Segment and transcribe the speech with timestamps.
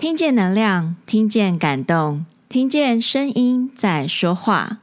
[0.00, 4.78] 听见能量，听见感动，听见声音在说话。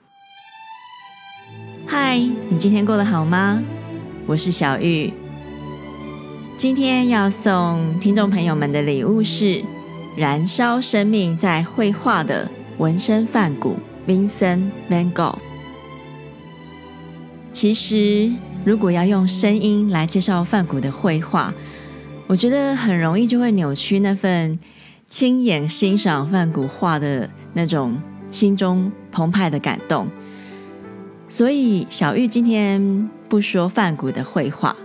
[1.87, 3.59] 嗨，你今天过得好吗？
[4.27, 5.11] 我是小玉。
[6.55, 9.63] 今天要送听众朋友们的礼物是
[10.15, 12.47] 燃烧生命在绘画的
[12.77, 13.75] 纹身梵谷
[14.07, 15.39] Vincent Van Gogh。
[17.51, 18.31] 其实，
[18.63, 21.51] 如果要用声音来介绍梵谷的绘画，
[22.27, 24.59] 我觉得很容易就会扭曲那份。
[25.09, 27.97] 亲眼欣赏梵谷画的那种
[28.29, 30.07] 心中澎湃的感动，
[31.29, 34.75] 所以小玉今天不说梵谷的绘画，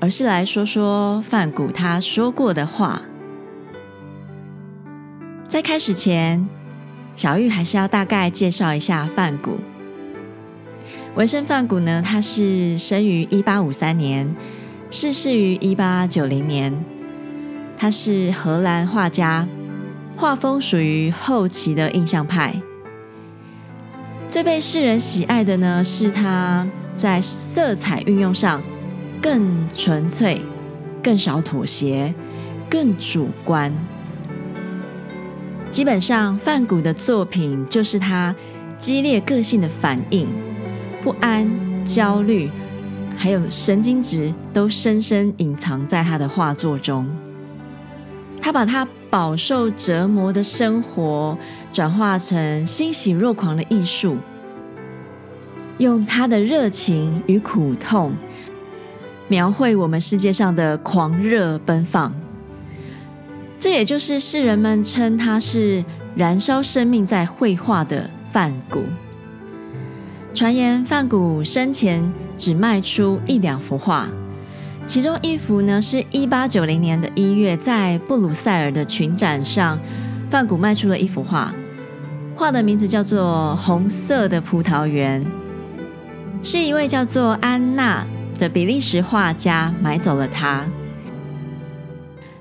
[0.00, 3.00] 而是来说说梵谷他说过的话。
[5.48, 6.46] 在开始前，
[7.16, 9.58] 小玉还是要大概介绍一下梵谷。
[11.14, 14.28] 纹身梵谷呢，他是生于一八五三年，
[14.90, 16.97] 逝世于一八九零年。
[17.78, 19.46] 他是荷兰画家，
[20.16, 22.52] 画风属于后期的印象派。
[24.28, 28.60] 最被世人喜爱的呢，是他在色彩运用上
[29.22, 30.40] 更纯粹、
[31.00, 32.12] 更少妥协、
[32.68, 33.72] 更主观。
[35.70, 38.34] 基本上，梵谷的作品就是他
[38.76, 40.26] 激烈个性的反应，
[41.00, 41.48] 不安、
[41.84, 42.50] 焦虑，
[43.16, 47.06] 还有神经质，都深深隐藏在他的画作中。
[48.48, 51.36] 他把他饱受折磨的生活
[51.70, 54.16] 转化成欣喜若狂的艺术，
[55.76, 58.14] 用他的热情与苦痛
[59.28, 62.10] 描绘我们世界上的狂热奔放。
[63.58, 65.84] 这也就是世人们称他是
[66.16, 68.82] 燃烧生命在绘画的梵谷。
[70.32, 74.08] 传言梵谷生前只卖出一两幅画。
[74.88, 79.78] 其中一幅呢，是一八九零年的一月，在布鲁塞尔的群展上，
[80.30, 81.54] 梵谷卖出了一幅画，
[82.34, 85.22] 画的名字叫做《红色的葡萄园》，
[86.42, 88.02] 是一位叫做安娜
[88.38, 90.64] 的比利时画家买走了它，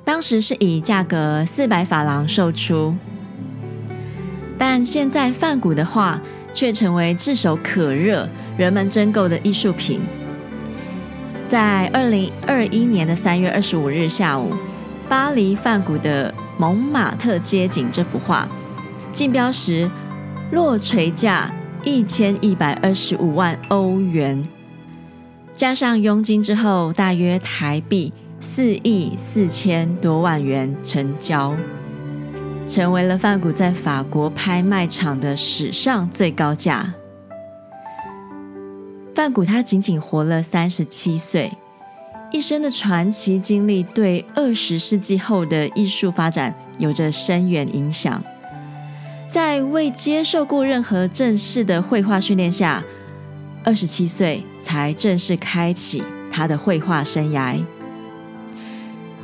[0.05, 2.95] 当时是以价格四百法郎售出，
[4.57, 6.21] 但现在梵谷的画
[6.53, 9.99] 却成为炙手可热、人们争购的艺术品。
[11.47, 14.51] 在二零二一年的三月二十五日下午，
[15.07, 18.45] 巴黎梵谷的蒙马特街景这幅画
[19.13, 19.89] 竞标时
[20.51, 21.49] 落锤价
[21.85, 24.45] 一千一百二十五万欧元，
[25.55, 31.55] 加上佣金之后，大约台币四亿四千多万元成交，
[32.67, 36.93] 成为了梵谷在法国拍卖场的史上最高价。
[39.17, 41.51] 梵谷他仅仅活了三十七岁，
[42.31, 48.23] 一生的传奇经历对二十世纪后的艺术发展有着深远影响。
[49.27, 52.83] 在未接受过任何正式的绘画训练下，
[53.63, 57.59] 二十七岁才正式开启他的绘画生涯。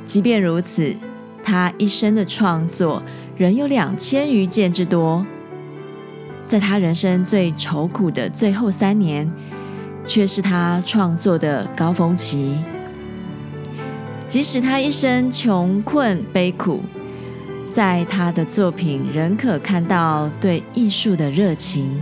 [0.07, 0.95] 即便如此，
[1.43, 3.03] 他一生的创作
[3.37, 5.23] 仍有两千余件之多。
[6.47, 9.31] 在他人生最愁苦的最后三年，
[10.05, 12.57] 却是他创作的高峰期。
[14.27, 16.81] 即使他一生穷困悲苦，
[17.71, 22.01] 在他的作品仍可看到对艺术的热情。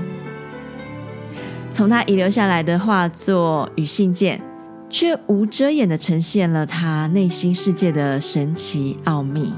[1.73, 4.41] 从他遗留下来的画作与信件，
[4.89, 9.53] 却无遮掩地呈现了他内心世界的神奇奥秘。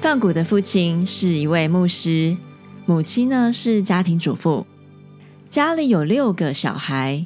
[0.00, 2.36] 梵谷的父亲是一位牧师，
[2.84, 4.66] 母亲呢是家庭主妇。
[5.48, 7.24] 家里有六个小孩，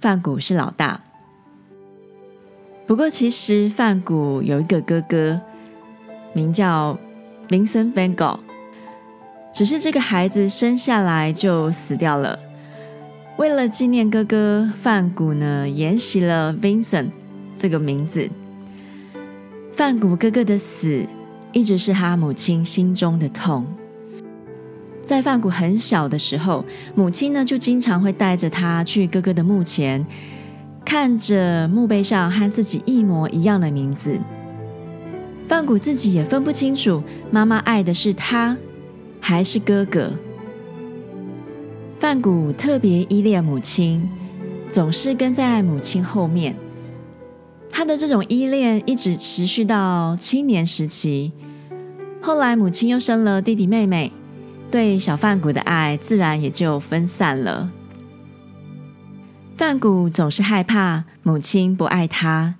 [0.00, 1.00] 范谷是老大。
[2.86, 5.40] 不过，其实范谷有一个哥哥，
[6.32, 6.98] 名叫
[7.48, 8.40] Vincent Van Gogh，
[9.52, 12.38] 只是这个孩子生下来就死掉了。
[13.38, 17.10] 为了纪念哥哥，范谷呢沿袭了 Vincent
[17.56, 18.28] 这个名字。
[19.72, 21.06] 范谷哥哥的死
[21.52, 23.64] 一直是他母亲心中的痛。
[25.02, 26.64] 在范谷很小的时候，
[26.94, 30.06] 母亲呢就经常会带着他去哥哥的墓前，
[30.84, 34.20] 看着墓碑上和自己一模一样的名字。
[35.48, 38.56] 范谷自己也分不清楚妈妈爱的是他
[39.20, 40.12] 还是哥哥。
[41.98, 44.08] 范谷特别依恋母亲，
[44.68, 46.54] 总是跟在母亲后面。
[47.68, 51.32] 他的这种依恋一直持续到青年时期。
[52.20, 54.12] 后来母亲又生了弟弟妹妹。
[54.70, 57.70] 对小梵谷的爱自然也就分散了。
[59.56, 62.54] 梵谷总是害怕母亲不爱他，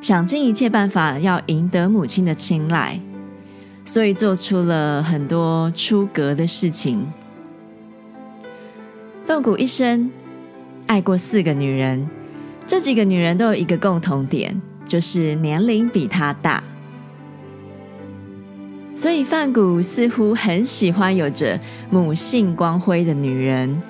[0.00, 3.00] 想尽一切办法要赢得母亲的青睐，
[3.84, 7.04] 所以做出了很多出格的事情。
[9.24, 10.10] 梵谷一生
[10.86, 12.08] 爱过四个女人，
[12.66, 16.62] 这几个女人都有一个共同点，就是年龄比他大。
[18.98, 21.56] 所以范谷似乎很喜欢有着
[21.88, 23.80] 母性光辉的女人，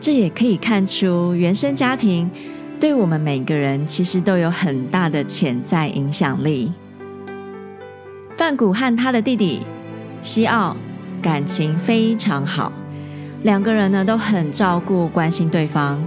[0.00, 2.30] 这也可以看出原生家庭
[2.80, 6.72] 对我们每个人其实都有很大的潜在影响力。
[8.38, 9.60] 范谷和他的弟弟
[10.22, 10.74] 西奥
[11.20, 12.72] 感情非常好。
[13.42, 16.02] 两个人呢都很照顾、关心对方，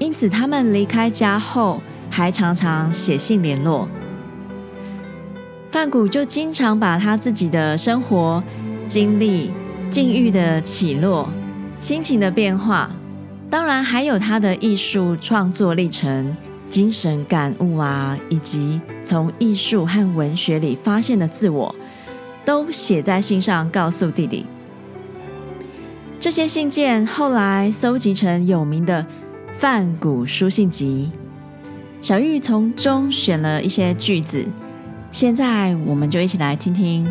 [0.00, 1.80] 因此他们离开家后
[2.10, 3.88] 还常常写信联络。
[5.70, 8.42] 范谷就经常把他自己的生活
[8.88, 9.50] 经历、
[9.90, 11.28] 境遇的起落、
[11.78, 12.90] 心情的变化，
[13.50, 16.34] 当然还有他的艺术创作历程、
[16.70, 21.74] 精神感悟啊，以及从艺术和文学里发现的自我，
[22.46, 24.46] 都写在信上告诉弟弟。
[26.18, 29.02] 这些信件后来搜集成有名的
[29.58, 31.10] 《范谷书信集》，
[32.04, 34.46] 小玉从中选了一些句子。
[35.20, 37.04] 现在，我们就一起来听听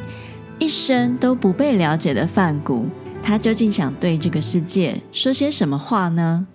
[0.60, 2.86] 一生都不被了解的梵谷，
[3.22, 6.48] 他究竟想对这个世界说些什么话呢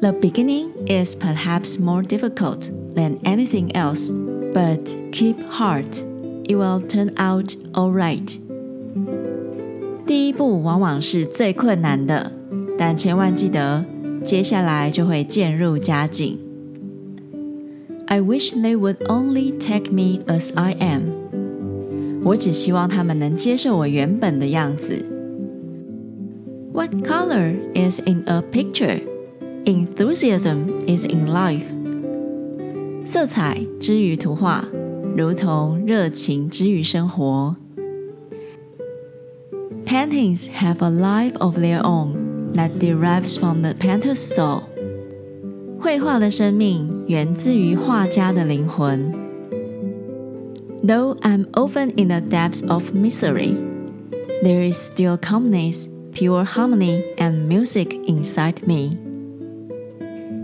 [0.00, 4.12] ？The beginning is perhaps more difficult than anything else,
[4.54, 4.78] but
[5.10, 6.04] keep heart.
[6.44, 8.38] It will turn out all right.
[10.06, 12.30] 第一步往往是最困难的，
[12.78, 13.84] 但千万记得，
[14.24, 16.38] 接下来就会渐入佳境。
[18.11, 21.27] I wish they would only take me as I am.
[22.23, 25.03] 我只希望他们能接受我原本的样子。
[26.73, 29.01] What color is in a picture?
[29.65, 31.65] Enthusiasm is in life.
[33.05, 34.63] 色彩之于图画。
[35.15, 37.55] 如同热情之于生活，
[39.83, 44.61] paintings have a life of their own that derives from the painter's soul。
[45.81, 49.11] 绘画的生命源自于画家的灵魂。
[50.83, 53.55] Though I'm often in the depths of misery,
[54.43, 58.97] there is still calmness, pure harmony, and music inside me。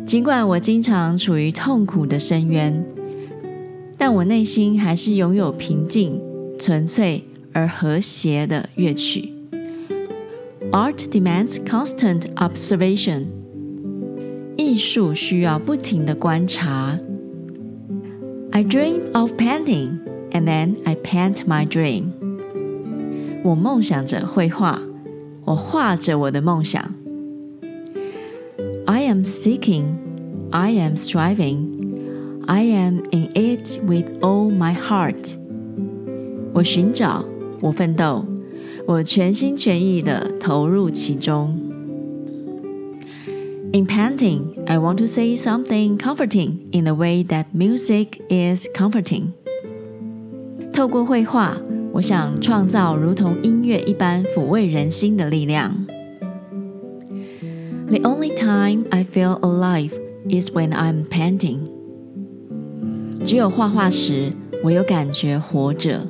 [0.05, 2.93] 尽管我经常处于痛苦的深渊。
[3.97, 6.19] 但我内心还是拥有平静、
[6.59, 7.23] 纯粹
[7.53, 9.31] 而和谐的乐曲。
[10.71, 13.36] Art demands constant observation。
[14.57, 16.97] 艺术需要不停的观察。
[18.51, 19.99] I dream of painting,
[20.31, 22.11] and then I paint my dream。
[23.43, 24.79] 我梦想着绘画，
[25.45, 26.83] 我画着我的梦想。
[28.85, 29.85] I am seeking,
[30.51, 35.37] I am striving。I am in it with all my heart。
[36.53, 37.25] 我寻找，
[37.61, 38.25] 我奋斗，
[38.85, 41.56] 我全心全意地投入其中。
[43.73, 49.31] In painting, I want to say something comforting in the way that music is comforting。
[50.71, 51.57] 透过绘画，
[51.91, 55.85] 我想创造如同音乐一般抚慰人心的力量。
[57.87, 59.91] The only time I feel alive
[60.29, 61.59] is when I'm painting。
[63.25, 64.31] 只有画画时，
[64.63, 66.07] 我有感觉活着。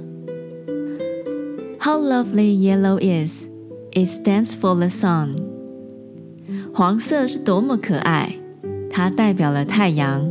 [1.80, 3.50] How lovely yellow is!
[3.92, 5.36] It stands for the sun.
[6.78, 8.36] 黄色是多么可爱，
[8.90, 10.30] 它代表了太阳。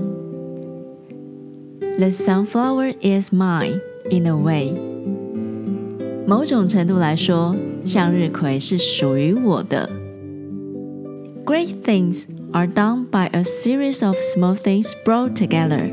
[1.98, 4.74] The sunflower is mine in a way.
[6.26, 9.90] 某种程度来说，向日葵是属于我的。
[11.44, 15.90] Great things are done by a series of small things brought together.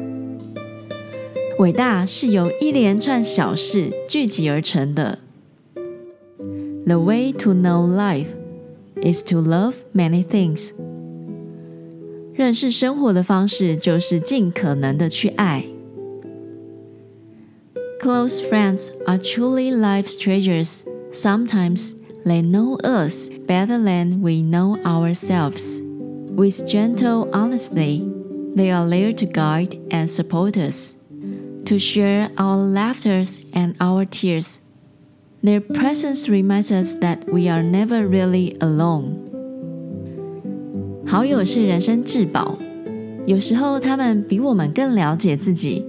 [1.58, 5.20] 伟大是由一连串小事聚集而成的。
[6.86, 8.28] The way to know life
[9.02, 10.72] is to love many things。
[12.34, 15.66] 认识生活的方式就是尽可能的去爱。
[18.02, 20.84] Close friends are truly life's treasures.
[21.12, 25.82] Sometimes they know us better than we know ourselves.
[26.36, 28.08] With gentle honesty,
[28.56, 30.96] they are there to guide and support us.
[31.66, 34.62] To share our laughters and our tears,
[35.45, 39.13] Their presence reminds us that we are never really alone.
[41.07, 42.59] 好友是人生至宝，
[43.27, 45.85] 有时候他们比我们更了解自己，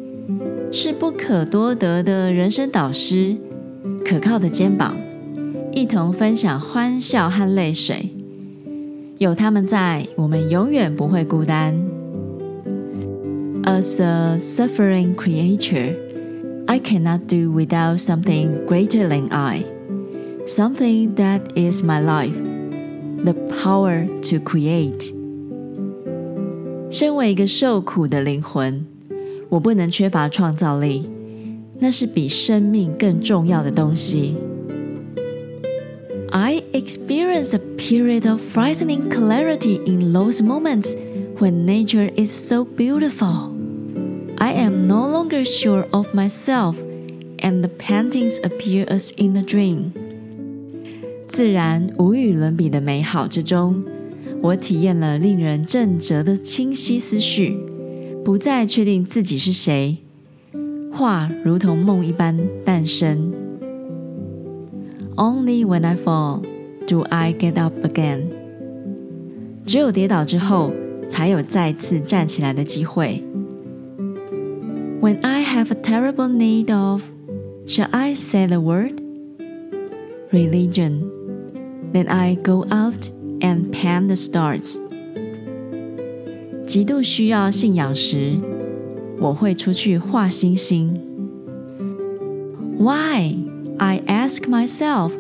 [0.74, 3.38] 是不可多得的人生导师，
[4.04, 4.94] 可靠的肩膀，
[5.72, 8.10] 一同分享欢笑和泪水，
[9.20, 11.74] 有他们在，我们永远不会孤单。
[13.64, 15.96] As a suffering creature,
[16.67, 19.65] I cannot do without something greater than I,
[20.47, 22.37] something that is my life,
[23.25, 25.13] the power to create.
[26.91, 28.87] 身为一个受苦的灵魂，
[29.49, 31.09] 我不能缺乏创造力，
[31.79, 34.37] 那是比生命更重要的东西。
[36.33, 40.95] I experience a period of frightening clarity in those moments
[41.39, 43.51] when nature is so beautiful.
[44.38, 46.76] I am no longer sure of myself,
[47.40, 49.92] and the paintings appear as in a dream.
[51.28, 53.84] 自然无与伦比的美好之中，
[54.42, 57.58] 我体验了令人震折的清晰思绪，
[58.24, 59.98] 不再确定自己是谁。
[60.92, 63.34] 画如同梦一般诞生。
[65.16, 66.42] Only when I fall
[66.86, 68.22] do I get up again。
[69.66, 70.72] 只有跌倒之后，
[71.10, 73.24] 才有再次站起来的机会。
[75.05, 77.09] When I have a terrible need of,
[77.67, 79.01] shall I say the word?
[80.33, 81.11] Religion.
[81.93, 84.79] Then I go out and paint the stars.
[86.67, 88.39] 极度需要信仰时，
[89.19, 90.95] 我会出去画星星。
[92.79, 93.37] Why?
[93.79, 95.13] I ask myself,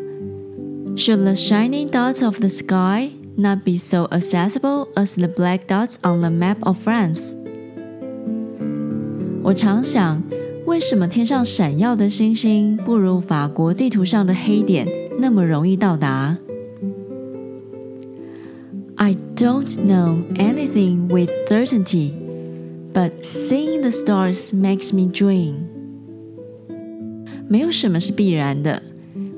[0.95, 5.97] should the shining dots of the sky not be so accessible as the black dots
[6.03, 7.35] on the map of France?
[9.45, 10.23] 我常想，
[10.67, 14.87] 为什么天上闪耀的星星不如法国地图上的黑点
[15.19, 16.37] 那么容易到达？
[18.97, 22.13] I don't know anything with certainty,
[22.93, 25.55] but seeing the stars makes me dream.
[27.49, 28.83] 没有什么是必然的，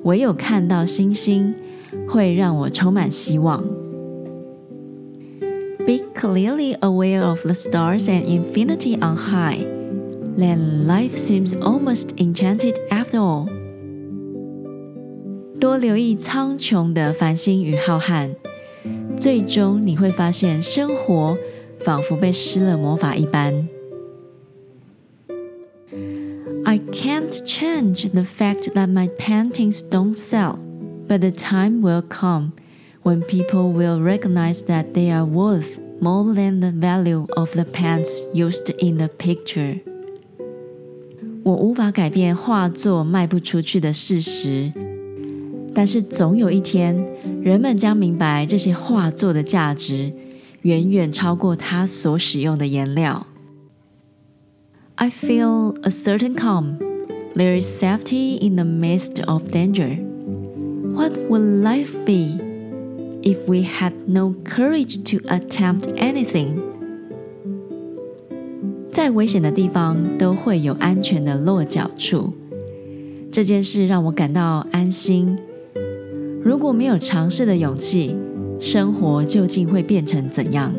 [0.02, 1.54] 唯有看到星星，
[2.08, 3.62] 会让我充满希望。
[5.86, 9.64] Be clearly aware of the stars and infinity on high,
[10.36, 13.48] then life seems almost enchanted after all.
[15.60, 18.34] 多留意苍穹的繁星与浩瀚，
[19.16, 21.36] 最终你会发现生活
[21.78, 23.68] 仿佛被施了魔法一般。
[26.64, 30.56] I can't change the fact that my paintings don't sell,
[31.06, 32.52] but the time will come
[33.02, 38.26] when people will recognize that they are worth more than the value of the paints
[38.32, 39.80] used in the picture.
[41.46, 44.72] 我无法改变画作卖不出去的事实，
[45.74, 46.96] 但是总有一天，
[47.42, 50.12] 人们将明白这些画作的价值
[50.62, 53.26] 远远超过它所使用的颜料。
[54.96, 56.78] I feel a certain calm.
[57.34, 59.96] There is safety in the midst of danger.
[60.94, 62.38] What would life be
[63.22, 66.60] if we had no courage to attempt anything?
[68.97, 72.33] 在危险的地方都会有安全的落脚处。
[73.31, 75.37] 这件事让我感到安心。
[76.43, 78.15] 如果没有尝试的勇气，
[78.59, 80.73] 生活究竟会变成怎样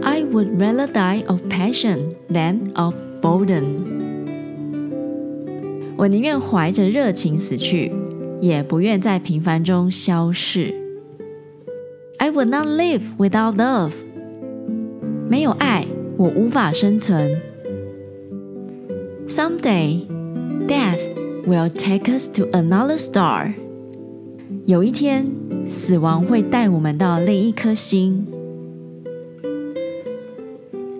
[0.00, 3.64] ？I would rather die of passion than of boredom。
[5.96, 7.92] 我宁愿怀着热情死去，
[8.40, 10.72] 也不愿在平凡中消逝。
[12.18, 13.90] I would not live without love。
[15.29, 15.85] 没有爱，
[16.17, 17.41] 我无法生存。
[19.27, 20.05] Someday,
[20.67, 20.99] death
[21.47, 23.53] will take us to another star。
[24.65, 25.27] 有一天，
[25.65, 28.25] 死亡会带我们到另一颗星。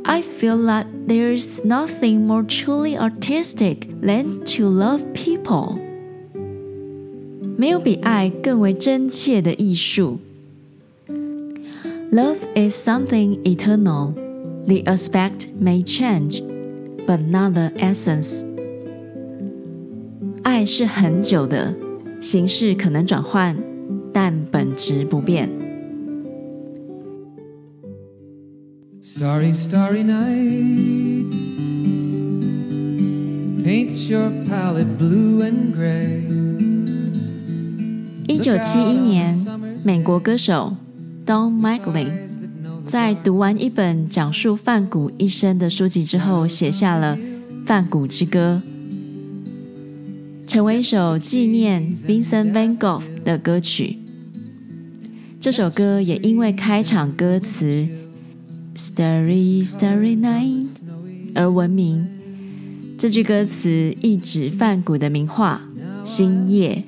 [0.04, 5.78] I feel that there's nothing more truly artistic than to love people.
[7.58, 10.20] 没有比爱更为真切的艺术。
[12.13, 14.13] Love is something eternal.
[14.67, 16.43] The aspect may change,
[17.07, 18.45] but not the essence.
[20.43, 21.73] 爱是很久的，
[22.21, 23.57] 形式可能转换，
[24.13, 25.49] 但本质不变。
[29.01, 31.31] Starry, starry night.
[33.63, 36.25] Paint your palette blue and gray.
[38.27, 39.33] 一九七一年，
[39.85, 40.75] 美国歌手
[41.31, 42.27] Don McLean
[42.85, 47.17] 在读完一本讲述梵谷一生的书籍之后，写下了
[47.65, 48.61] 《梵谷之歌》，
[50.51, 53.99] 成为一首纪念 Vincent Van Gogh 的歌曲。
[55.39, 57.87] 这首歌也因为开场歌词。
[58.75, 60.67] Starry, starry night，
[61.37, 62.09] 而闻名。
[62.99, 65.61] 这句歌词意指梵谷的名画
[66.05, 66.85] 《星夜》。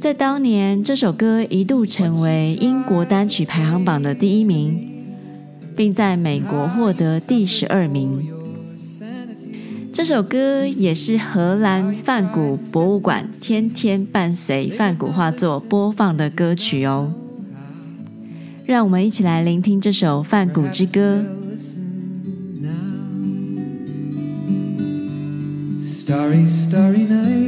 [0.00, 4.88] 在当年，这首歌一度成为英国单曲排行榜的第一名，
[5.74, 8.24] 并在美国获得第十二名。
[9.92, 17.12] 这首歌也是荷兰梵谷博物馆天天伴随梵谷画作播放的歌曲哦。
[18.64, 21.24] 让我们一起来聆听这首梵谷之歌。
[25.80, 27.47] Starry, starry night.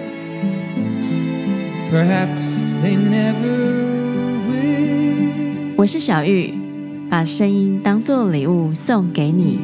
[5.75, 6.53] 我是小玉，
[7.09, 9.59] 把声音当作礼物送给你。